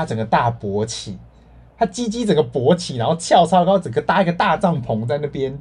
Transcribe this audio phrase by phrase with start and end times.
[0.00, 1.18] 他整个大勃起，
[1.76, 5.52] 他鸡鸡整个勃起，然后翘超高，整个搭一个大帐篷在那边。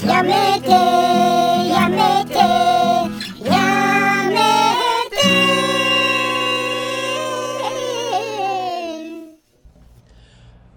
[0.00, 0.68] やめて、
[1.70, 2.34] やめて、
[3.48, 4.36] やめ
[5.08, 5.16] て。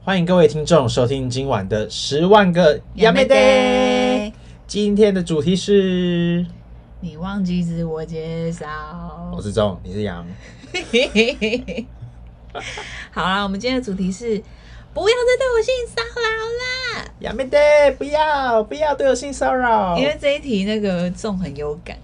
[0.06, 4.32] 欢迎各位听众收听今晚的十万个やめて。
[4.68, 6.46] 今天的主题是。
[7.04, 8.68] 你忘记自我介绍。
[9.36, 10.26] 我是钟，你是杨。
[13.12, 14.42] 好啦，我们今天的主题是
[14.94, 16.24] 不要再对我性骚扰
[16.60, 17.06] 啦！
[17.22, 19.98] やめて，不要不要对我性骚扰。
[19.98, 21.98] 因为这一题那个钟很有感，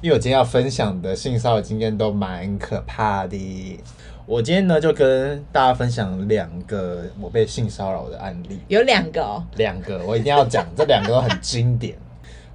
[0.00, 3.80] 因为我今天要分享的性骚扰经验都蛮可怕的。
[4.26, 11.96] 我今天呢就跟大家分享两个我被性骚扰的案例，有两个哦，两个我一定要讲，这两个都很经典。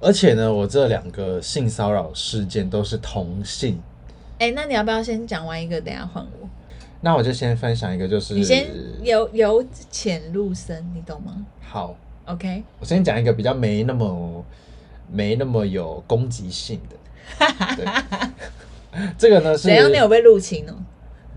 [0.01, 3.79] 而且呢，我这两个性骚扰事件都是同性。
[4.39, 6.49] 哎、欸，那你要不要先讲完一个，等下换我？
[6.99, 8.67] 那我就先分享一个，就是你先
[9.03, 11.45] 由由浅入深，你懂吗？
[11.61, 12.63] 好，OK。
[12.79, 14.43] 我先讲一个比较没那么
[15.11, 16.95] 没那么有攻击性的。
[17.77, 17.85] 对，
[19.17, 19.91] 这个呢是怎样？
[19.91, 20.73] 你有被入侵哦？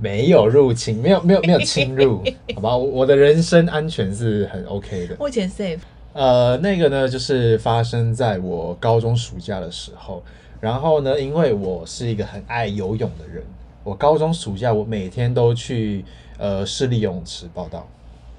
[0.00, 2.22] 没有入侵，没有没有没有侵入，
[2.54, 2.76] 好吧？
[2.76, 5.78] 我的人身安全是很 OK 的，目前 safe。
[6.14, 10.22] 呃，那个呢，就是发生在我高中暑假的时候。
[10.60, 13.44] 然后呢，因为我是一个很爱游泳的人，
[13.82, 16.02] 我高中暑假我每天都去
[16.38, 17.86] 呃市立游泳池报道。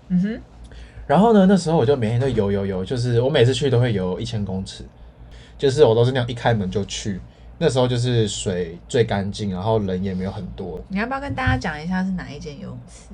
[0.08, 0.42] 嗯哼。
[1.06, 4.84] 然后呢，那时候我就每天都游游游，就是我每次去都会游一千公尺，
[5.56, 7.20] 就是我都是那样一开门就去。
[7.60, 10.82] 那时候就是水最干净，然后人也没有很多。
[10.88, 13.14] 你要不要跟大家讲一下是哪一间游泳池？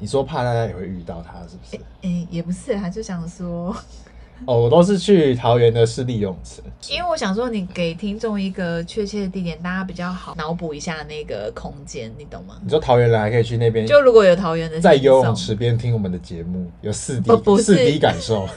[0.00, 1.76] 你说怕大家也会遇到他，是不是？
[1.76, 3.76] 哎、欸欸，也不是，他就想说，
[4.46, 12.56] 哦，我都是去桃园的市立游泳池，因为我想说，你给听众一个确切的地点，大家比较好脑补一下那个空间，你懂吗？
[12.64, 18.48] 你说桃园人还可以去那边，就如果有桃园的，在游泳池边听我们的节目，有四 D 四 D 感受，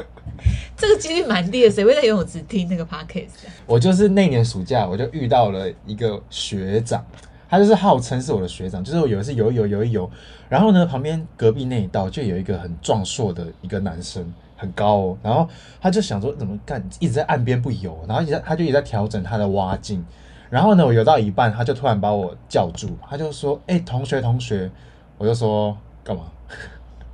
[0.74, 3.28] 这个几率蛮低的，谁会在游泳池听那个 Podcast？
[3.66, 7.04] 我就是那年暑假，我就遇到了一个学长。
[7.50, 10.08] 他就是号称是我的学长，就是我有一次游一游游一游，
[10.48, 15.48] 然后呢，旁边隔壁那一道就有一个很壮硕的一个男生，很高哦，然后
[15.80, 20.06] 他就想说怎么干，一直在岸边不游，然后一直他就一直在调整他的蛙镜，
[20.48, 24.70] 然后呢，我游到一半，他就突然把我叫住，他就说：“哎，同学同学。”
[25.18, 26.22] 我就说：“干嘛？”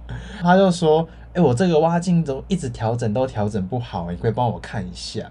[0.41, 5.29] 他就说：“哎，我这个蛙镜都一直调整都调整不好，你可以帮我看一下。”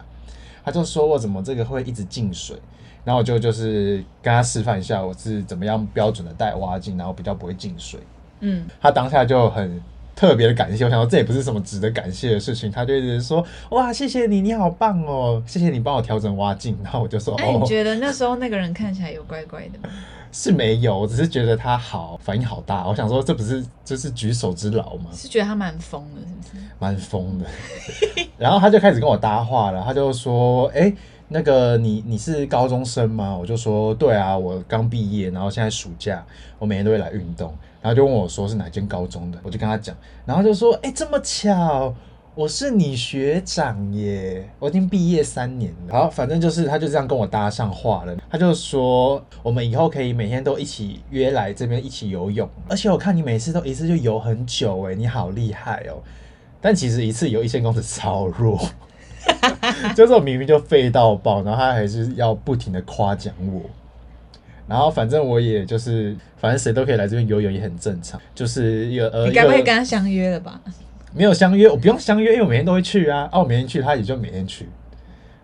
[0.66, 2.58] 他就说我怎么这个会一直进水。
[3.06, 8.00] 然后我就就是跟他示范一下我是怎么样标准的戴蛙镜，然后比较不会进水。
[8.42, 9.82] 嗯，他当下就很
[10.16, 16.78] 特别的感谢，我想说这也不是什么值得感谢的事情，他就一直说哇谢谢你，你好棒哦，谢谢你帮我调整蛙镜。
[16.84, 19.94] 然后我就说，哎，你觉得那时候那个人看起来有怪怪的吗？
[20.32, 25.12] 是没有，我只是觉得他好反应好大，我想说这不是就是举手之劳吗？
[25.14, 26.64] 是觉得他蛮疯的，是不是？
[26.80, 27.46] 蛮疯的。
[28.38, 30.92] 然后他就开始跟我搭话了，他就说，哎。
[31.28, 33.36] 那个你你是高中生吗？
[33.36, 36.24] 我就说对啊，我刚毕业，然后现在暑假，
[36.60, 41.92] 我每天都会来运动，然后就问我说是哪间高中的，我就跟他讲，然后就说哎，这么巧，
[42.36, 45.94] 我是你学长耶，我已经毕业三年了。
[45.94, 55.98] 好，反正就是他就这样跟我搭上话了，他就说我们以后可以每天都一起约来这边一起游泳，而且我看你每次都一次就游很久诶，你好厉害哦，
[56.62, 58.60] 但其实一次游一千公尺超弱。
[59.96, 63.62] 就是我明明就废到爆，然后他还是要不停的夸奖我，
[64.68, 68.20] 然后反正我也就是，反正谁都可以来这边游泳也很正常。
[68.34, 70.60] 就是有呃，你该不会跟他相约了吧？
[71.14, 73.30] 没有相约，我不用相约，因为我每天都会去啊。
[73.32, 74.68] 啊，我每天去，他也就每天去，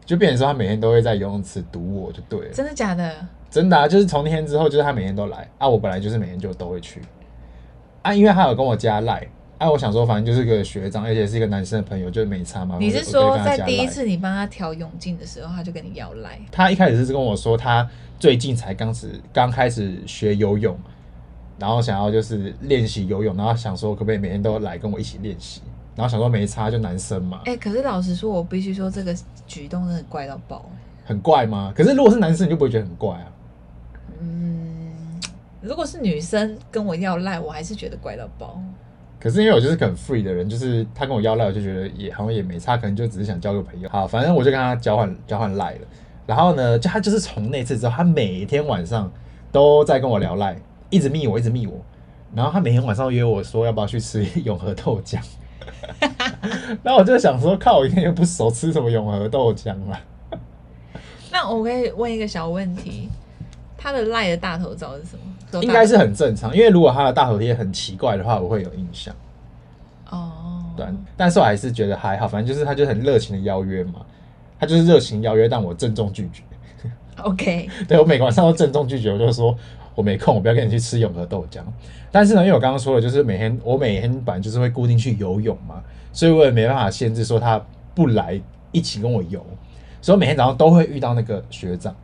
[0.06, 2.54] 就变成说他每天都会在游泳池堵我就对了。
[2.54, 3.14] 真的假的？
[3.50, 5.68] 真的啊，就是从那天之后，就是他每天都来啊。
[5.68, 7.02] 我本来就是每天就都会去
[8.02, 9.26] 啊，因为他有跟我加赖。
[9.62, 12.78] 哎、啊，我想说，反正就是个学长，而且是一个男生的朋友，就没差嘛。
[12.80, 16.42] 你是说在第一次你帮他调泳镜的时候，他就跟你要赖？
[16.52, 17.88] 他一开始是跟我说，他
[18.20, 20.76] 最近才刚始刚开始学游泳，
[21.60, 25.62] 然后想要就是练习游泳，然后想说可不可以每天都来跟我一起练习，
[25.96, 27.42] 然后想说没差，就男生嘛。
[27.46, 29.16] 哎、欸，可是老实说，我必须说这个
[29.46, 30.66] 举动真的怪到爆。
[31.06, 31.72] 很怪吗？
[31.76, 33.28] 可是如果是男生，你就不会觉得很怪啊？
[34.22, 34.92] 嗯，
[35.62, 38.60] 如果是女生跟我要赖，我还是觉得怪到爆。
[39.22, 43.88] 可是因为我就是很 free 的人，就是他跟我要赖，我就觉得也好像也没差，可能就只是想交个朋友。
[43.88, 45.80] 好，反正我就跟他交换交换赖了。
[46.26, 49.12] 然后呢，就他就是从那次之后，他每天晚上
[49.52, 50.60] 都在跟我聊赖，
[50.90, 51.80] 一直密我，一直密我。
[52.34, 55.20] 然后他每天晚上约我说要不要去吃永和豆浆。
[56.82, 60.02] 那我就想说，靠，我一天又不熟，吃什么永和豆浆啊？
[61.32, 63.08] 那我可以问一个小问题，
[63.78, 65.31] 他的赖的大头照是什么？
[65.62, 69.14] 应该是很正常，因为如果他的大头贴很奇怪的话，我会有印象。
[70.10, 70.86] 哦，对，
[71.18, 74.06] 但是我还是觉得还好，反正就是他就很热情的邀约嘛，
[74.60, 76.44] 他就是热情邀约，但我郑重拒绝。
[77.24, 79.56] OK， 对，我每个晚上都郑重拒绝，我就说
[79.96, 81.60] 我没空，我不要跟你去吃永和豆浆。
[82.12, 85.82] 但是呢，因为我刚刚说了，就是每天我每天本来就是会固定去游泳嘛，
[86.12, 87.62] 所以我也没办法限制说他
[87.94, 88.40] 不来
[88.72, 89.46] 一起跟我游，
[90.02, 91.96] 所以我每天早上都会遇到那个学长。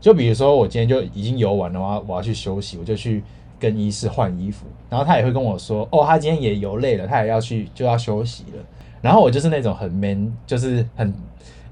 [0.00, 3.22] 就比如说我今天就已经游完了，我要我要去休息，我就去
[3.58, 8.62] 更衣室换衣服，然后他也会跟我说，哦，他今天也游累了，他也要去就要休息了。
[9.00, 11.12] 然后我就是那种很 man，就是很。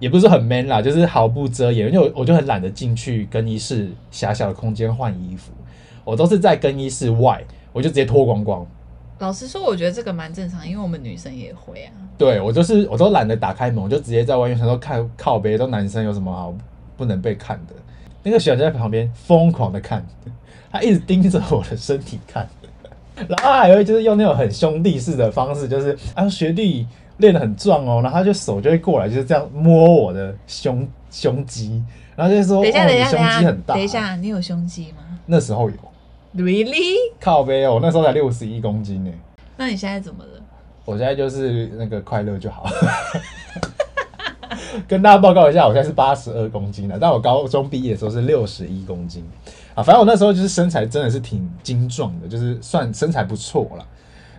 [0.01, 5.53] 也不是很 man 啦，就是毫不遮掩，因为我我就很懒得进去更衣室狭小的空间换衣服，
[6.05, 7.43] 我都是在更衣室外，
[7.73, 8.67] 我就直接脱光光。
[9.21, 11.93] 老实说，我觉得这个蛮正常，因为我们女生也会啊。
[12.19, 16.53] 对，我就是我都懒得打开门，我就直接在外面，想说看靠别都男生有什么好
[16.97, 17.75] 不能被看的。
[18.25, 20.05] 那个学长就在旁边疯狂的看，
[20.73, 22.49] 他一直盯着我的身体看，
[23.29, 26.87] 然后还会就是用那种很兄弟式的方式，就是啊学弟。
[27.19, 31.81] 练得很壮哦，然后他就手就会过来，就是这样摸我的胸胸肌，
[32.17, 35.21] 然后就说：“等一下，等一下，胸肌很大。”等一下，你有胸肌吗？
[35.25, 35.77] 那时候有。
[36.35, 36.97] Really？
[37.21, 39.13] 靠背哦，那时候才六十一公斤呢。
[39.57, 40.41] 那你现在怎么了？
[40.85, 42.67] 我现在就是那个快乐就好。
[44.89, 49.25] 跟大家报告一下，我现在是八十二公斤了，但我高中毕业的时候是六十一公斤
[49.75, 49.83] 啊。
[49.83, 53.87] 反正我那时候就是身材真的是挺精壮的，就是算身材不错了。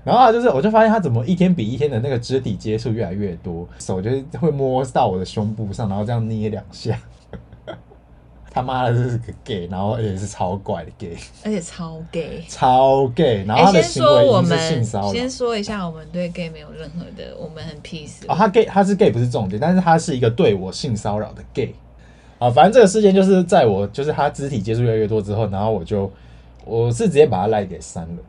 [0.04, 6.96] 然后就是，我就发现他怎么一天比一天的那个肢体接触越来越多，手就会摸到我的胸部上，然后这样捏两下。
[8.56, 11.14] 他妈的，这是个 gay，然后而且是超怪的 gay，
[11.44, 13.44] 而且超 gay， 超 gay。
[13.46, 15.12] 然后他的行为已经是性骚扰。
[15.12, 18.24] 先说一下，我们对 gay 没有任何的，我们很 peace。
[18.30, 21.76] 哦，他 gay，他是 gay 不是重点，但是他是一个对我性骚扰的 gay。
[22.40, 26.10] 啊，反正这个事件就是在我就是他肢体接触越来越多之后，然后我就
[26.64, 28.24] 我是直接把他赖给删了。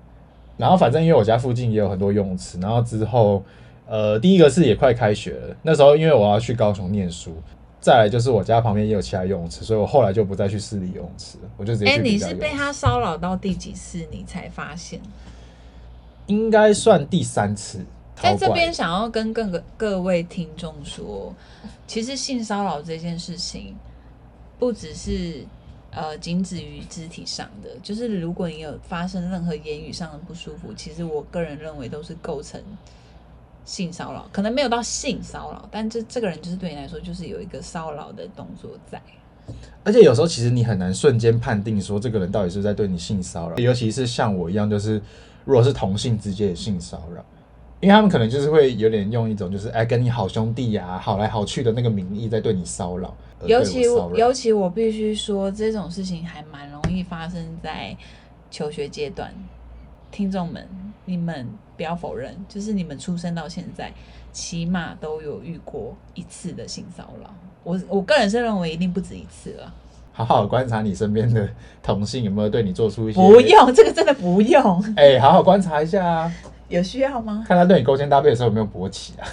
[0.56, 3.44] 然后反正因为我家附近也有很多游泳池，然后之后，
[3.86, 7.36] 呃，第一个是也快开学了，那时候因为我要去高雄念书，
[7.86, 11.92] 再来就是我家旁边也有其他游泳池，所以我后来就不再去私立游泳池，我就直接去。
[11.92, 15.00] 哎，你是被他骚扰到第几次你才发现？
[16.26, 17.78] 应该算第三次。
[18.16, 21.32] 在这边想要跟各个各位听众说，
[21.86, 23.76] 其实性骚扰这件事情
[24.58, 25.46] 不只是。
[25.92, 32.60] 呃，仅止于肢体上的，就是如果你有发生任何言语上的不舒服，其实我个人认为都是构成
[33.66, 38.98] 性骚扰，可能没有到性骚扰，但这这个人就是对你来说就是有一个骚扰的动作在。
[39.84, 45.02] 而且有时候其实你很难瞬间判定说这个人到底是在对你性骚扰，尤其是像我一样，就是
[45.44, 47.22] 如果是同性之间的性骚扰，
[47.80, 53.14] 因为他们可能就是会有点用一种就是哎跟你好兄弟呀、啊，好来好去的那个名义在对你骚扰。
[53.44, 57.96] 尤其我尤其我必须说，这种事情还蛮容易发生在
[58.50, 59.34] 求学阶段。
[60.10, 60.66] 听众们，
[61.06, 63.90] 你们不要否认，就是你们出生到现在，
[64.32, 67.34] 起码都有遇过一次的性骚扰。
[67.64, 69.72] 我我个人是认为一定不止一次了。
[70.12, 71.48] 好好观察你身边的
[71.82, 73.20] 同性有没有对你做出一些……
[73.20, 74.82] 不用， 这个真的不用。
[74.96, 76.32] 哎、欸，好好观察一下啊。
[76.68, 77.44] 有需要吗？
[77.46, 79.28] 看他对你勾肩搭背的时候有没有勃起啊？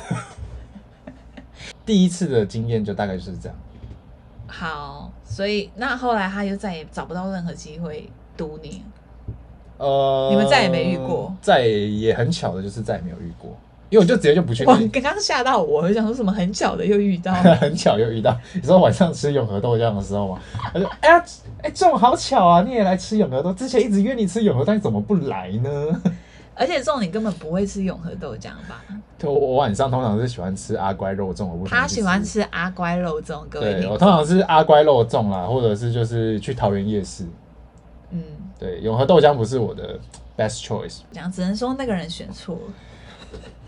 [1.86, 3.58] 第一次的经验就大概就是这样。
[4.46, 8.84] 好，所以那后来他就再也找不到任何机会堵你。
[9.84, 11.36] 呃，你们再也没遇过？
[11.42, 13.52] 再也很巧的就是再也没有遇过，
[13.90, 14.63] 因为我就直接就不去。
[14.66, 18.36] 哇，刚刚吓到我，我想说什么很巧的又遇到， 很巧又遇到。
[18.54, 20.40] 你说晚上吃永和豆浆的时候吗？
[20.74, 21.20] 他说：“哎呀，
[21.60, 25.70] 哎、欸，这种好巧啊，你也来吃永和豆，之前一直约你吃永和，但你怎么不来呢？”
[26.56, 28.84] 而且这种你根本不会吃永和豆浆吧？
[29.24, 33.82] 我 我晚上通常是喜欢吃阿乖肉粽，我不他喜欢吃阿乖肉粽，各位。
[33.82, 37.25] 对，我通常是阿乖肉粽啦，或者是就是去桃园夜市。
[38.63, 40.00] 嗯，对，永和豆浆不是我的
[40.38, 41.00] best choice。
[41.12, 42.74] 讲只能说那个人选错了。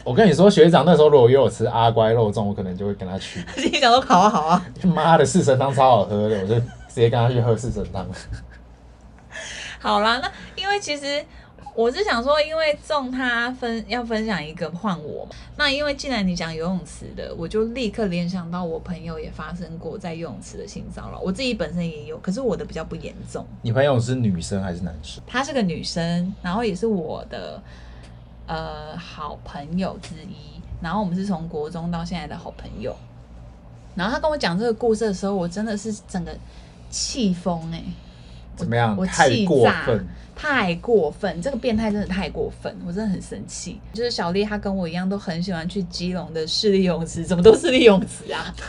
[0.03, 3.43] 我跟你说，学长那时候如果约我吃阿乖肉粽，我可能就会跟他去。
[3.57, 8.07] 你讲都好啊好啊，妈的四神汤超好喝的，我就直接跟他去喝四神汤。
[9.79, 11.23] 好啦，那因为其实。
[11.75, 15.27] 我是想说，因为中他分要分享一个换我，
[15.57, 23.45] 那因为既然你讲游泳池的，我就立刻联想到我朋友也发生过在游泳池的性骚扰，我自己本身也有，可是我的比较不严重。
[23.61, 25.21] 你朋友是女生还是男生？
[25.27, 27.61] 她是个女生，然后也是我的
[28.47, 32.95] 呃好朋友之一，然后我们是从国中到现在的好朋友。
[33.95, 36.33] 然后她跟我讲这个故事的时候，我真的是整个
[36.89, 37.85] 气疯哎、欸！
[38.55, 38.95] 怎么样？
[38.97, 39.85] 我气炸！
[40.35, 41.41] 太过分！
[41.41, 43.79] 这个变态真的太过分，我真的很生气。
[43.93, 48.53] 就是小丽，她跟我一样，都很喜欢去基隆的市立泳池，怎么都市立泳池啊？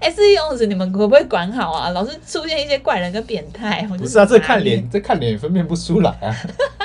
[0.00, 1.90] 哎，私立游泳池你们可不可以管好啊？
[1.90, 3.82] 老是出现一些怪人跟变态。
[3.96, 6.36] 不是啊，这看脸，这看脸也分辨不出来啊。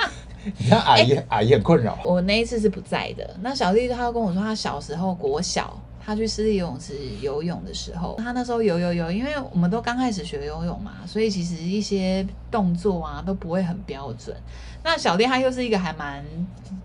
[0.58, 1.98] 你看阿姨，欸、阿姨很困扰。
[2.04, 3.36] 我那一次是不在的。
[3.42, 14.36] 那小丽她跟我说，她小时候国小，他去私立游泳池游泳的时候，他那时候游游游，因为我们都刚开始学游泳嘛，所以其实一些动作啊都不会很标准。
[14.84, 16.24] 那小弟她又是一个还蛮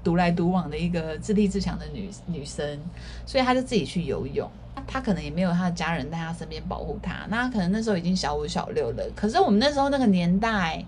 [0.04, 2.78] 独来独往的一个自立自强的女女生，
[3.26, 4.48] 所以她就自己去游泳。
[4.86, 7.26] 她可能也没有她的家人在她身边保护她。
[7.28, 9.04] 那可能那时候已经小五小六了。
[9.16, 10.84] 可是我们那时候那个年代。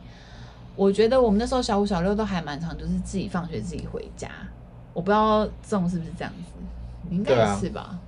[0.77, 4.31] 我觉得我们那时候小五、小六都还蛮常，就是自己放学自己回家。
[4.95, 7.99] 我不知道这种是不是这样子，应该是吧？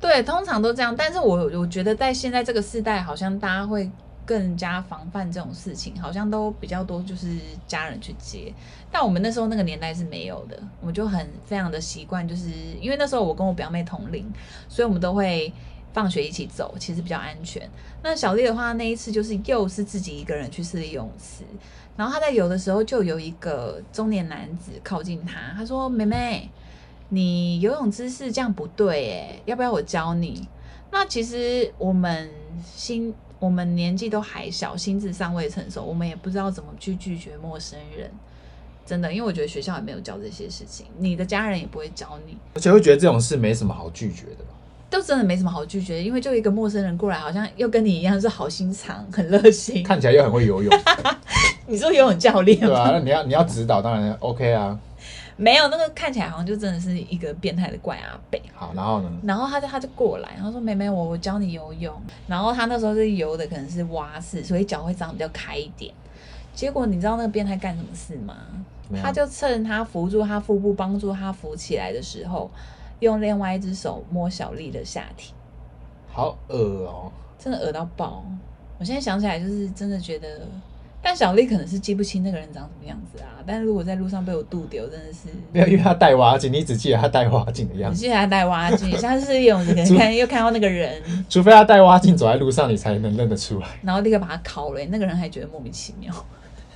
[0.00, 0.94] 对，通常都这样。
[0.96, 3.90] 但是我我觉得在现在这个时代，好像大家会
[4.24, 7.28] 更加防范这种事情，好像都比较多，就是
[7.66, 8.52] 家人去接。
[8.90, 12.48] 但我们那时候那个年代是没有的，我们就很非常的习惯，就是
[12.80, 14.26] 因为那时候我跟我表妹同龄，
[14.68, 15.52] 所以我们都会
[15.92, 17.68] 放学一起走，其实比较安全。
[18.02, 21.44] 那小丽的话，那一次就是又是自己一个人去私立游泳池。
[21.96, 26.48] 然后她在游的时候，就有一个中年男子靠近她，他说：“妹妹，
[27.10, 30.48] 你游泳姿势这样不对，诶，要不要我教你？”
[30.90, 32.28] 那其实我们
[32.64, 38.10] 心，我们年纪都还小，心智尚未成熟，我们也不知道怎么去拒绝陌生人。
[38.86, 44.54] 真的，因为我觉得学校也没有教这些事情，你的家人也不会教你，而且会觉得这种事没什么好拒绝的吧？
[44.90, 50.80] 都真的没什么好拒绝，因为就一个陌生人过来，好像又跟你一样是好心肠，很热心，看起来又很会游泳。
[51.68, 52.58] 你说游泳教练？
[52.58, 54.76] 对啊，那你要你要指导，当然 OK 啊。
[55.40, 58.38] 没有那个看起来好像就真的是一个变态的怪阿伯。
[58.54, 59.10] 好，然后呢？
[59.22, 65.94] 然后他就他就过来，然后说：“妹妹，我我教你游泳。”然后他那时候是游的可能是蛙式，所以脚会长比较开一点。
[66.54, 68.36] 结果你知道那个变态干什么事吗？
[69.00, 72.50] 他就趁他扶住他腹部，帮助他扶起来的时候，
[72.98, 75.32] 用另外一只手摸小丽的下体。
[76.12, 76.56] 好恶
[76.86, 77.10] 哦！
[77.38, 78.22] 真的恶到爆！
[78.78, 80.42] 我现在想起来就是真的觉得。
[81.02, 83.42] 但小丽可能是记不清那个人长什么样子啊。
[83.46, 87.96] 但是如果在路上被我渡丢，真的是没有，因为他戴蛙镜，你只记得他戴蛙镜的样子。
[87.96, 91.02] 你记得他戴蛙镜，下次是泳池可能看又看到那个人。
[91.28, 93.66] 除非他戴蛙镜走在路上，你才能认得出来。
[93.82, 96.14] 然后立刻把他拷了，那个人还觉得莫名其妙。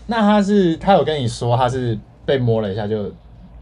[0.07, 3.13] 那他是他有跟你说他是被摸了一下就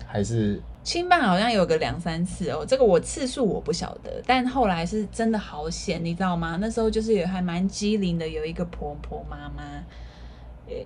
[0.06, 0.60] 还是？
[0.84, 6.58] 轻棒好像有个两三次哦，这个我次数我不晓得，但后来是真的好险，你知道吗？
[6.60, 9.62] 那时候就是也还蛮机灵的，有一个婆婆妈妈。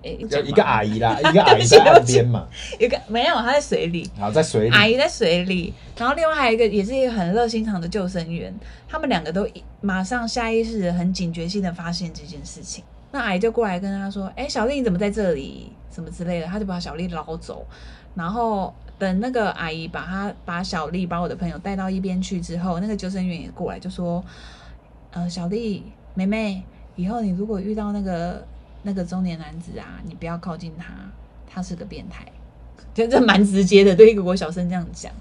[0.02, 2.46] 有一个阿姨啦， 一个阿姨在岸边嘛，
[2.78, 4.08] 一个没有，她在水里。
[4.18, 4.74] 好，在水里。
[4.74, 8.54] 阿姨在水里，然后另外还有一个，也是一个很热心肠的救生员。
[8.88, 9.48] 他们两个都
[9.80, 12.84] 马上下意识的、很警觉性的发现这件事情。
[13.12, 15.72] 那阿姨就过来跟他说：“哎、欸，小丽你怎么在这里？
[15.92, 17.66] 什么之类的。”他就把小丽捞走。
[18.14, 24.24] 然后等那个阿姨把他把小丽把我的朋友带到一边去之后，那个救生员也过来就说
[25.12, 26.62] ：“呃，小丽妹妹，
[26.96, 28.44] 以后你如果遇到那个……”
[28.86, 30.86] 那个中年男子啊，你不要靠近他，
[31.44, 32.24] 他是个变态，
[32.94, 35.12] 就这蛮直接的，对一个国小生这样讲。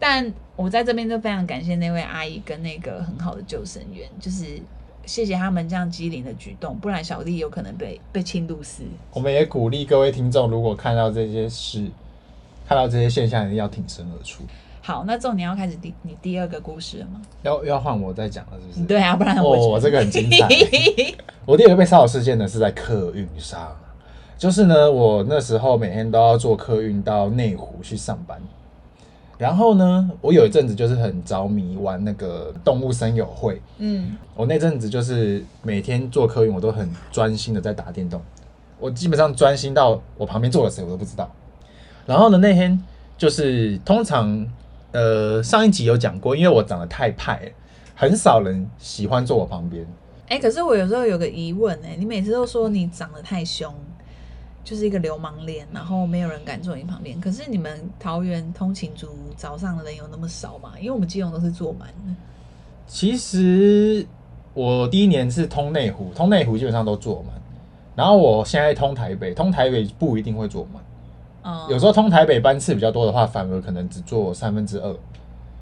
[0.00, 4.58] 但我在这边就非常感谢那位阿姨跟那个很好的救生员，就是
[5.04, 8.82] 谢谢他们这样机灵的举动，不然小丽有可能被被侵入死。
[9.12, 11.86] 我们也鼓励各位听众，如果看到这些事，
[12.66, 14.42] 看到这些现象，一定要挺身而出。
[14.84, 17.22] 好，那重点要开始第你第二个故事了吗？
[17.42, 18.84] 要要换我再讲了，是不是？
[18.84, 20.48] 对啊，不然我、哦、我这个很精彩。
[21.46, 23.76] 我第二个被骚扰事件呢是在客运上，
[24.36, 28.40] 就是呢，我那时候每天都要坐客运到内湖去上班，
[29.38, 38.20] 然后呢，我有一阵子就是很着迷玩那个动物森友会，嗯，我那阵子就是每天坐客运，我都很专心的在打电动，
[38.80, 41.30] 我基本上专心到我旁边坐了谁我都不知道。
[42.04, 42.82] 然后呢，那天
[43.16, 44.44] 就是通常。
[44.92, 47.50] 呃，上一集有讲过，因为我长得太派，
[47.94, 49.84] 很少人喜欢坐我旁边。
[50.28, 53.74] 哎、欸，可是我有时候有个疑问，哎，你每次都说你长得太凶，
[54.62, 57.20] 就是一个流氓脸，然后没有人敢坐你旁边。
[57.20, 60.72] 可是你们桃园通勤族早上的人有那么少吗？
[60.78, 62.14] 因为我们基隆都是坐满的。
[62.86, 64.06] 其实
[64.52, 67.34] 我第一年是通内湖，通内湖基本上都坐满，
[67.96, 70.82] 然后我现在通台北，通台北不一定会坐满。
[71.68, 74.96] 有时候通台北班次比较多的话，反而可能只坐三分之二。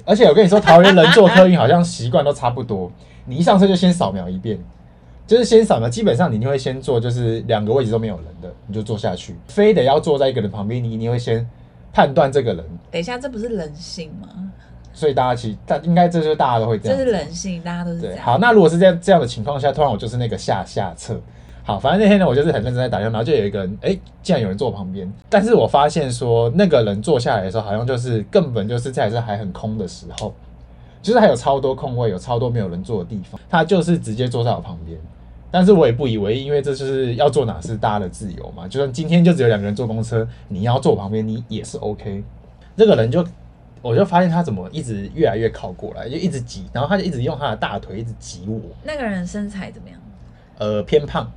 [0.05, 2.91] 而且我跟你说，桃园人坐客运好像习惯都差不多。
[3.27, 4.59] 你一上车就先扫描一遍，
[5.27, 9.37] 就是先扫描，基本上你一定会先坐，就是两个位置都没有人的，你就坐下去。
[9.47, 11.47] 非得要坐在一个人旁边，你一定会先
[11.93, 12.65] 判断这个人。
[12.91, 14.29] 等一下，这不是人性吗？
[14.93, 16.99] 所以大家其实，大应该这就是大家都会这样。
[16.99, 18.25] 这是人性，大家都是这样。
[18.25, 21.21] 好，那如果是这样这样的情况下，突然我就是那个下下策。
[21.63, 25.11] 好，反正那天呢，我就是很认真在打电话，然后就有一个人，哎、欸，竟然有人坐我旁边。
[25.29, 30.35] 但是我发现说，那个人坐下来的时候，好像就是根本就是在这还很空的时候，
[31.03, 34.99] 就是还有超多空位，有超多没有人坐的地方，他就是直接坐在我旁边。
[35.53, 38.69] 但是我也不以为意，因为这就是要坐哪是大家的自由嘛。
[38.69, 42.23] 就算今天就只有两个人坐公车，你要坐我旁边，你也是 OK。
[42.77, 43.25] 这个人就，
[43.83, 48.61] 我就发现他怎么一直越来越靠过来，就一直挤，然后他就一直用他的大腿一直挤我。
[48.85, 49.99] 那个人身材怎么样？
[50.59, 51.31] 呃，偏胖。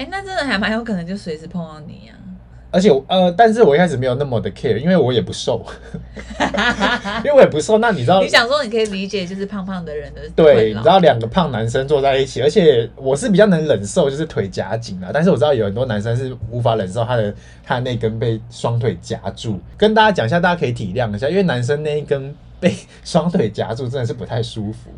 [0.00, 2.24] 哎、欸，那真的还蛮有可能就随时碰到你呀、啊。
[2.70, 5.62] 而且呃，但是我一开始没有那么的 care，因为我也不瘦，
[7.22, 7.76] 因为我也不瘦。
[7.76, 15.10] 那你知道，你想说你可以理解，就是胖胖的人的对，你知道两个胖男生坐在一起，而且我是比较能忍受，就是腿夹紧啊。
[15.12, 19.60] 但是我知道有很多男生是无法忍受他的他的那根被双腿夹住。
[19.76, 24.90] 跟大家讲一下，大家可以体谅一下，因为男生那一根被 双腿夹住真的是不太舒服，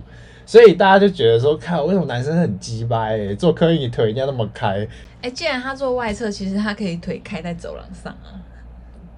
[0.44, 4.86] 所以大家就觉得说，看为什么男生很鸡掰、欸，做客运你腿一定要那么开。
[5.22, 8.40] 哎、欸，既然他坐外侧，其实他可以腿开在走廊上啊。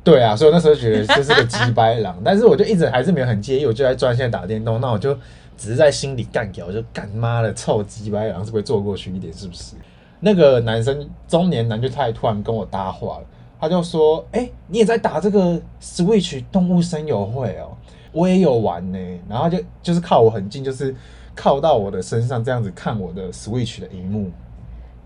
[0.03, 5.15] 对啊，所以我那时候觉得这是个鸡掰狼， 但是我就一直还是没有很介意，我就在专线打电动，那我就
[5.57, 9.33] 只是在心里干掉，我就干妈的臭鸡掰狼，是不是坐过去一点？
[9.33, 9.77] 是不是？
[10.21, 13.25] 那个男生中年男就太突然跟我搭话了，
[13.61, 17.77] 他就说：“哎、欸，你也在打这个 Switch 动物森友会哦？
[18.15, 20.95] 我也有玩呢。”然后就就是靠我很近，就是
[21.35, 24.31] 靠到我的身上这样子看我的 Switch 的荧幕。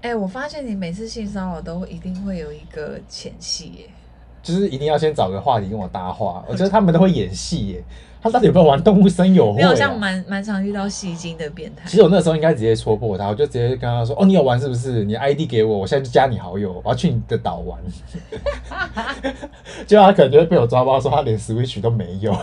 [0.03, 3.91] 哎、我发现你每次性骚扰都一定会有一个前戏耶，
[4.43, 6.45] 就是一定要先找个话题跟我搭话。
[6.49, 7.85] 我觉得他们都会演戏耶，
[8.23, 9.57] 他到底有没有玩动物森友会？
[9.57, 11.83] 没有，像蛮蛮常遇到戏精的变态。
[11.87, 15.05] 其实我那时候应该直接戳破他，我就直接跟他说：“哦，你有玩是不是？
[15.05, 17.79] 你 ID 给我，我现在就加你好友，我要去你的岛玩。”
[19.87, 22.37] 结果他可能就会被我抓包，说他连 Switch 都没有。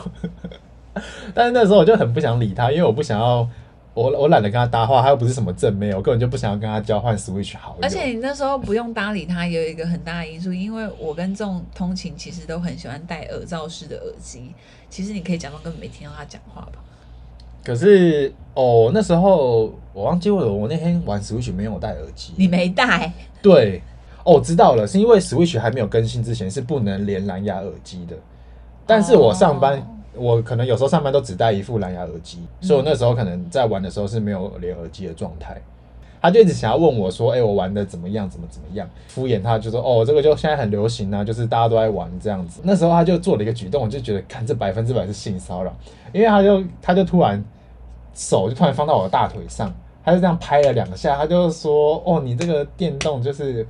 [1.33, 3.47] 但是那时候我就很不想理他，因为我不想要。
[3.95, 7.79] 我我懒得跟他搭话，他又不是什么正妹，我根本就不想要跟他交换 Switch 好友。
[7.81, 14.53] 而且你那时候不用搭理他，有一个很大的因素，因为我跟这种通勤其实都很喜欢戴耳罩式的耳机，
[14.89, 16.73] 其实你可以假装根本没听到他讲话吧。
[17.63, 22.33] 可是哦，那时候我忘记了，我那天玩 Switch 没有戴耳机。
[22.35, 23.13] 你没戴？
[23.41, 23.81] 对，
[24.25, 28.17] 哦，我知道了，是因为 Switch 还没有更新之前是不能连蓝牙耳机的，
[28.85, 29.81] 但是我上班。
[30.17, 35.61] 哦我可能有时候上班都只戴一副蓝牙耳机，嗯，所以我那时候可能在玩的时候是没有连耳机的状态。
[36.21, 38.27] 他就一直想要问我说：“哎、欸，我玩的怎么样？
[38.27, 45.71] 怎么怎么样？”敷衍他就说：“哦，这个就现在很流行啊，就是大家都在玩这样子。”那时候他就做了一个举动，我就觉得，看这百分之百是性骚扰，
[46.11, 47.43] 因为他就他就突然
[48.15, 49.71] 手就突然放到我的大腿上，
[50.03, 53.67] 他就这样拍了两下，他就说：“哦，你这个电动就是。”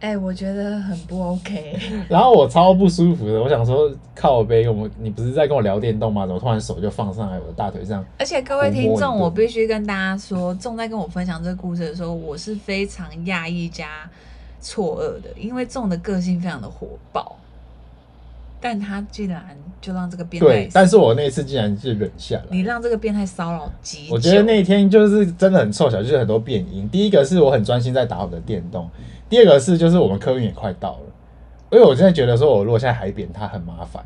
[0.00, 1.78] 哎、欸，我觉得很不 OK。
[2.08, 6.26] 然后我超不舒服的，我想说靠背，我们你不是在跟我聊电动吗？
[6.26, 8.02] 怎么突然手就放上来我的大腿上？
[8.18, 14.10] 而且各位听众，我必须跟大家说，仲在跟我分享这个故事的时候，我是非常讶异加
[14.58, 17.36] 错愕的，因为仲的个性非常的火爆，
[18.58, 20.48] 但他竟然就让这个变态。
[20.48, 22.44] 对，但是我那次竟然是忍下来。
[22.48, 24.08] 你让这个变态骚扰极。
[24.10, 26.88] 我觉得那一天就是真的很凑巧，就是很多变因。
[26.88, 28.88] 第一个是我很专心在打我的电动。
[29.30, 31.00] 第二个是，就是我们客运也快到了，
[31.70, 34.04] 因为我现在觉得说，我如果现在海扁它很麻烦，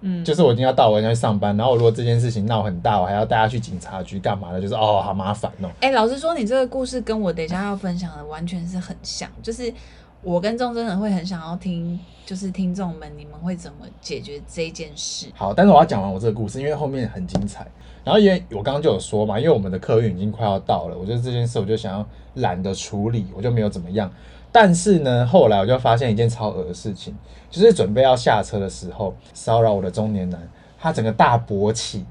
[0.00, 5.70] 嗯，就是我今天要到，我要去上班，然后如果这件事情闹很大，我还要带他去警察局干嘛的，就是哦，好麻烦哦。
[5.80, 9.72] 哎、欸，老实说，你这个故事跟我等一下要分享的完全是很像，就是
[10.20, 15.28] 我跟钟真的会很想要听，就是听众们你们会怎么解决这件事。
[15.34, 17.64] 好，但是我要讲完我这个故事，因为后面很精彩。
[18.04, 24.10] 然后因为我刚刚就有说嘛，因为我们的客运已经快要到了，我觉得这件事我就想要懒得处理，我就没有怎么样。
[24.50, 27.16] 但是呢，后来我就发现一件超恶的事情，
[27.50, 30.40] 就是准备要下车的时候，骚扰我的中年男，
[30.78, 32.04] 他整个大勃起，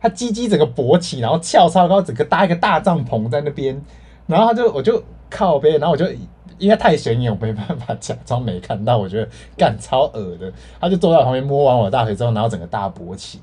[0.00, 3.80] 他鸡鸡整个勃起，然后翘超高，整个搭一个大帐篷在那边，
[4.26, 6.04] 然后他就我就靠边，然后我就
[6.58, 13.40] 因为太显眼，我没办法假装没看到，我觉得干超恶的，他就坐在旁边摸完我的大腿之后，然后整个大勃起。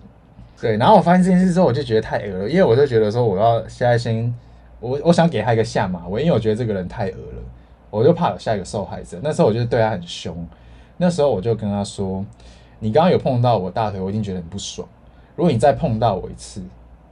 [0.61, 4.33] 对，然后我发现这件事之后，我就觉得太恶了，因为我就觉得说，我要现在先，
[4.79, 7.43] 我我想给他一个下马威，因为我觉得这个人太恶了，
[7.89, 9.19] 我就怕有下一个受害者。
[9.23, 10.45] 那时候我就对他很凶，
[10.97, 12.23] 那时候我就跟他说
[12.79, 14.87] ：“你刚刚有碰到我大腿，我已经觉得很不爽。
[15.35, 16.61] 如果你再碰到我一次，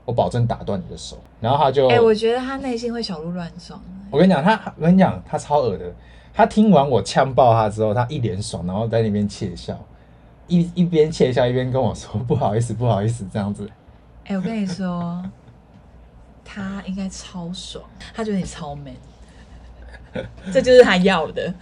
[0.04, 3.80] 我保证打断你的手。”然后他就，哎、欸，我觉得他内心会小鹿乱撞。
[4.10, 5.84] 我跟你讲，他，我跟你讲，他超恶的。
[6.32, 9.78] 他听完我呛爆他之后，他一脸爽，然后在那边窃笑。
[10.46, 13.66] 一一边窃笑一边跟我说 不好意思不好意思这样子，
[14.24, 15.22] 哎、欸，我跟你说，
[16.44, 17.82] 他应该超爽，
[18.14, 18.94] 他觉得你超 man，
[20.52, 21.52] 这就是他要的。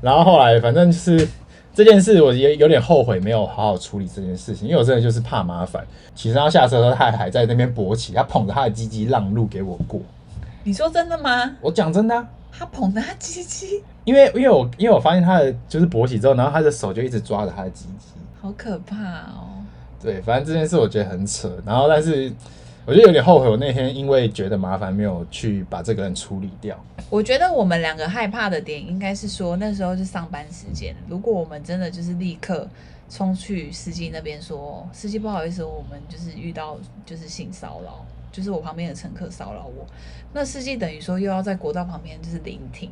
[0.00, 1.28] 然后后来反正就是
[1.74, 5.86] 这件事，我也有点后悔没有好好处理这件事情，因为我真的就是怕麻烦。
[6.14, 10.00] 其实他下车的时候，他还在那边勃起，他捧着他的鸡鸡让路给我过。
[10.64, 11.56] 你说真的吗？
[11.60, 18.08] 我讲真的、啊，他捧着他鸡鸡，因为因为我因为我发现他的就是勃起之后，然后他的手就一直抓着他的鸡鸡。
[18.42, 19.62] 好可怕哦！
[20.02, 22.32] 对，反正这件事我觉得很扯，然后但是
[22.90, 26.76] 我就有点后悔，我那天因为觉得麻烦，没有去把这个人处理掉。
[27.08, 32.68] 我觉得我们两个害怕的点，应该是说那时候是上班时间，如果我们真的就是立刻
[33.08, 36.76] 冲去司机那边说，司机不好意思，我们就是遇到
[37.06, 39.86] 就是性骚扰，就是我旁边的乘客骚扰我，
[40.32, 42.90] 那司机等于说又要在国道旁边就是聆听。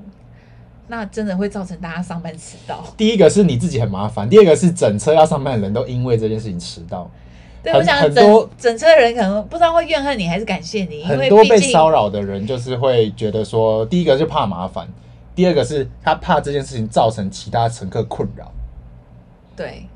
[0.87, 2.85] 那真的会造成大家上班迟到。
[2.97, 7.11] 第一个是你自己很麻烦，第二个是整车要上班的人都因为这件事情迟到。
[7.63, 11.05] 对，我想很多整车的人可能不知道会怨恨你还是感谢你。
[11.05, 14.89] 很多被骚扰的人就是会觉得说，第一个是怕麻烦，
[15.35, 18.51] 第二个是他怕这件事情造成其他乘客困扰。
[19.57, 19.87] 对。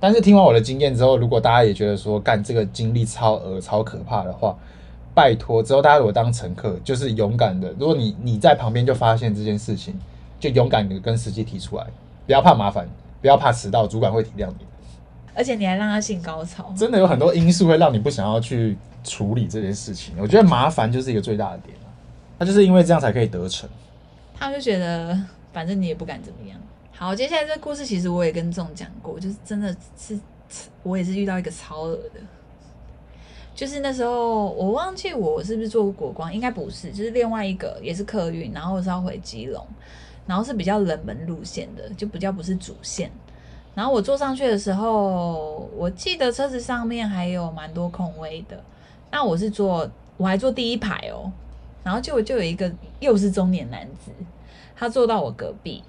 [0.00, 4.56] 但是听完我的经验之后，如果大家也觉得说干这个经历超额超可怕的话。
[5.16, 7.72] 拜托，之后大家如果当乘客，就是勇敢的。
[7.78, 9.96] 如果你你在旁边就发现这件事情，
[10.40, 11.86] 就勇敢的跟司机提出来，
[12.26, 12.88] 不要怕麻烦，
[13.20, 14.66] 不要怕迟到，主管会体谅你。
[15.34, 20.14] 而且你还让他性高潮，真的有很多因素会让你不想要去处理这件事情。
[20.18, 21.76] 我觉得麻烦就是一个最大的点，
[22.38, 23.68] 他就是因为这样才可以得逞。
[24.34, 25.18] 他就觉得
[25.52, 26.58] 反正你也不敢怎么样。
[26.92, 30.18] 好，接下来这个故事其实我也跟众讲过，就是真的是
[30.82, 32.20] 我也是遇到一个超恶的。
[33.54, 39.64] 就是那时候，我忘记我是不是做过国光，应该不是，就是另外一个也是客运，然后是要回基隆，
[40.26, 43.10] 然后是比较冷门路线的，就比较不是主线。
[43.74, 48.62] 然后我坐上去的时候，我记得车子上面还有蛮多空位的，
[49.10, 51.30] 那我是坐，我还坐第一排哦。
[51.82, 54.10] 然后就就有一个又是中年男子，
[54.74, 55.82] 他坐到我隔壁，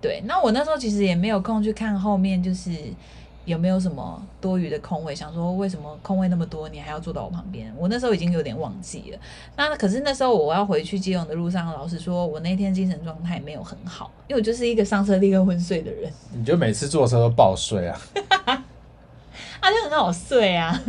[0.00, 2.70] 对，那我那时候其实也没有空去看后面，就是。
[3.44, 5.14] 有没有什么多余的空位？
[5.14, 7.72] 想说为什么空位那么多，你还要坐到我旁边？
[7.76, 9.18] 我那时候已经有点忘记了。
[9.56, 16.12] 那可是那时候我要回去基隆的路上，老实说，我那天精神状态没有很好，因为我就是一个上车立刻昏睡的人。
[16.32, 18.00] 你就每次坐车都爆睡啊？
[18.46, 20.80] 啊，就很好睡啊！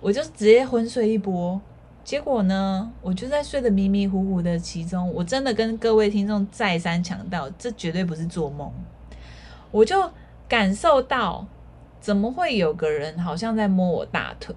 [0.00, 1.60] 我就直接昏睡一波。
[2.04, 8.72] 结果呢，我就在睡得迷迷糊糊的其中，我真的跟各位听众再三强调，这绝对不是做梦。
[9.72, 10.10] 我就
[10.48, 11.46] 感受到。
[12.00, 14.54] 怎么会有个人好像在摸我大腿？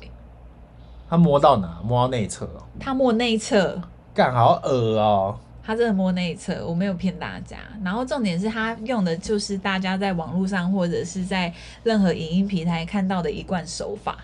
[1.10, 1.82] 他摸到哪？
[1.84, 2.64] 摸到内侧哦。
[2.80, 3.80] 他摸内侧，
[4.14, 5.38] 干好恶哦！
[5.62, 7.58] 他真的摸内侧，我没有骗大家。
[7.84, 11.54] 然后重点是他用的就是大家在网络上或者是在
[11.84, 14.18] 任何影音平台看到的一贯手法。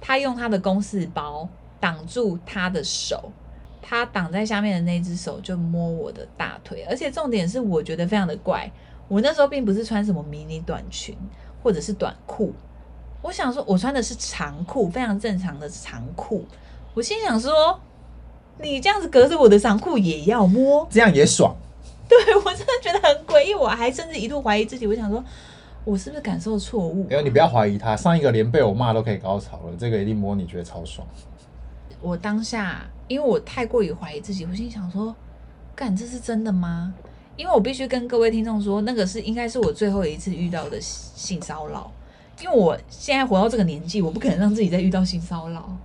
[0.00, 1.48] 他用他的公事包
[1.80, 3.32] 挡住他的手，
[3.80, 6.84] 他挡在下面的那只手就摸我的大腿。
[6.88, 8.70] 而且重点是，我觉得非常的怪。
[9.08, 11.16] 我那时候并不是穿什么迷你短裙。
[11.66, 12.52] 或者是短裤，
[13.20, 16.46] 我想说，我穿的是长裤，非常正常的长裤。
[16.94, 17.76] 我心想说，
[18.62, 21.56] 你这样子隔着我的长裤也要摸，这样也爽。
[22.08, 24.86] 对，我真的觉得很诡异，我还甚至一度怀疑自己。
[24.86, 25.24] 我想说，
[25.84, 27.02] 我是不是感受错误？
[27.08, 27.96] 没有，你不要怀疑他。
[27.96, 31.04] 上一个连被我骂都可以高潮了，这个一定摸你觉得超爽。
[32.00, 35.12] 我当下，因为我太过于怀疑自己，我心想说，
[35.74, 36.94] 干，这是真的吗？
[37.36, 41.90] 因为我必须跟各位听众说，那个是应该是我最后一次遇到的性骚扰，
[42.42, 45.76] 因为我现在活到这个年纪，我不可能让自己再遇到性骚扰。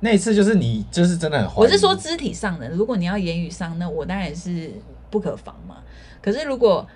[0.00, 4.70] 那一次就是你，就是真的很，我是说肢体上的，如果你要言语上，那我当然是
[5.10, 5.76] 不可防嘛。
[6.22, 6.86] 可是如果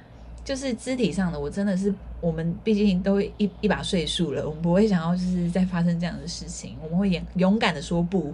[0.44, 8.32] 就是肢体上的，我真的是，我们毕竟都一一把岁数了，我们不会想要就是再发生这样的事情，我们会勇勇敢的说不。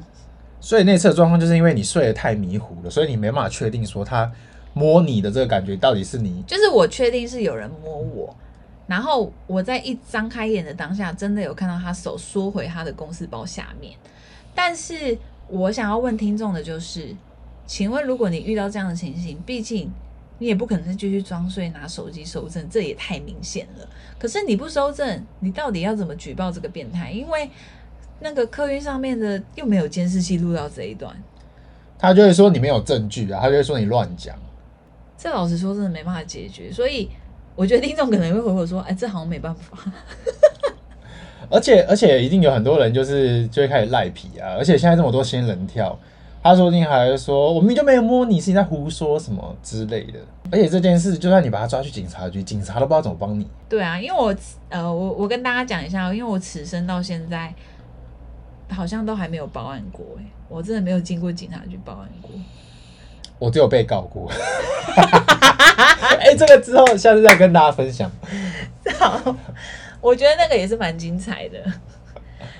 [0.67, 4.29] 所以那次的状况就是因为你睡得太迷糊了，所以你没办法确定说他
[4.73, 6.43] 摸你的这个感觉到底是你。
[6.45, 8.37] 就是我确定是有人摸我，
[8.89, 13.93] 然后我在一张开眼的当下，真的有看到他手缩回他的公事包下面。
[14.57, 17.15] 但是我想要问听众的就是，
[17.65, 19.89] 请问如果你遇到这样的情形，毕竟
[20.39, 23.89] 你也不可能是继续装睡拿手机收证，这也太明显了。
[24.19, 27.13] 可是你不收证，你到底要怎么举报这个变态？
[27.13, 27.49] 因为
[28.21, 31.15] 那个客运上面的又没有监视器录到这一段，
[31.99, 34.35] 他就会说你没有证据啊，他就会说你乱讲。
[35.19, 37.09] 这老实说真的没办法解决，所以
[37.55, 39.79] 我觉得听众可能会回我说：“哎，这好像没办法。
[41.49, 45.99] ”而且而且一定有很多人就是就会开始赖皮啊，而且现在这么多仙人跳，
[46.43, 50.19] 他说不定还说我明明就没有摸你，是你在胡说什么之类的。
[50.51, 53.47] 而且这件事就算你把他抓去警察局，警察都不知道怎么帮你。
[53.69, 54.35] 对啊，因为我
[54.69, 57.55] 呃我我跟大家讲一下，因为我此生到现在。
[58.69, 62.31] 好像都还没有报案过哎，我真的没有经过警察局报案过。
[63.39, 64.31] 我只有被告过。
[66.19, 68.11] 哎、欸，这个之后下次再跟大家分享。
[68.99, 69.37] 好，
[70.01, 71.59] 我觉得那个也是蛮精彩的。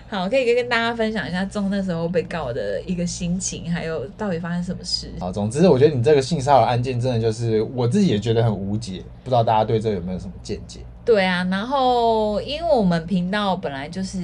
[0.09, 5.11] 好，可以跟跟大家分享一下中那时候被告的一个心情，还有到底发生什么事。
[5.19, 10.81] 好，总之我觉得你这个性骚扰案件真的就是我自己也觉得很无解，不知道大家对这有没有什么见解？
[11.07, 14.19] 对啊，然后因为我们频道本来就是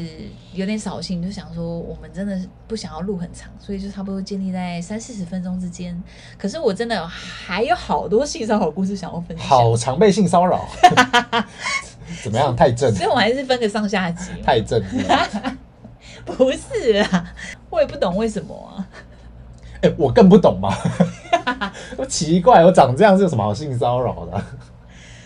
[0.52, 6.02] 有点扫兴，就想说我们真的是不想要录很长，所以就差不多建立在三四十分钟之间。
[6.36, 10.68] 可是我真的还有好多性骚扰故事想要分享，好常被性骚扰，
[12.24, 12.54] 怎么样？
[12.56, 14.32] 太正，所以我还是分个上下集。
[14.42, 14.82] 太正，
[16.26, 17.32] 不是啊，
[17.70, 18.84] 我也不懂为什么啊。
[19.82, 20.76] 哎、欸，我更不懂嘛，
[21.96, 24.44] 我 奇怪，我长这样是有什么好性骚扰的？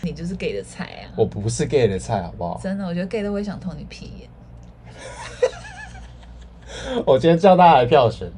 [0.01, 1.11] 你就是 gay 的菜啊！
[1.15, 2.59] 我不是 gay 的菜，好不好？
[2.61, 4.29] 真的，我觉得 gay 都会想偷你屁眼。
[7.05, 8.31] 我今天叫大家来票选。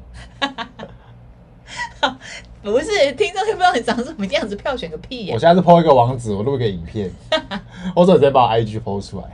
[2.62, 5.34] 不是，听众又不知道你长什么样子，票选个屁眼！
[5.34, 7.10] 我现在是 po 一个网址，我录一个影片，
[7.96, 9.24] 或者直接把我 IG po 出来。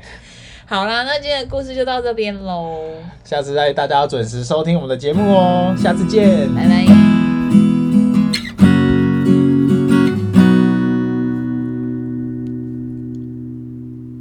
[0.66, 2.80] 好啦，那今天的故事就到这边喽。
[3.24, 7.05] 下次再大家要准时收听我们的节目哦，下次见，拜拜。